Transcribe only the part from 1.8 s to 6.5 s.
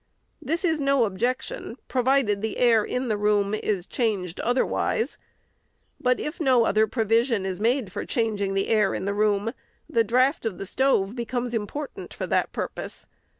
provided the air in the room is changed otherwise. But if